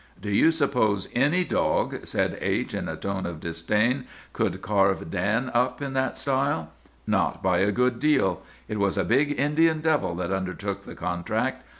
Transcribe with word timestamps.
"'Do 0.19 0.31
you 0.31 0.49
suppose 0.49 1.07
any 1.13 1.43
dog,' 1.43 2.07
said 2.07 2.35
H—— 2.41 2.73
in 2.73 2.87
a 2.87 2.95
tone 2.95 3.27
of 3.27 3.39
disdain, 3.39 4.07
'could 4.33 4.59
carve 4.59 5.11
Dan 5.11 5.51
up 5.53 5.79
in 5.79 5.93
that 5.93 6.17
style? 6.17 6.71
Not 7.05 7.43
by 7.43 7.59
a 7.59 7.71
good 7.71 7.99
deal! 7.99 8.41
It 8.67 8.79
was 8.79 8.97
a 8.97 9.05
big 9.05 9.39
Indian 9.39 9.79
devil 9.79 10.15
that 10.15 10.31
undertook 10.31 10.85
the 10.85 10.95
contract. 10.95 11.63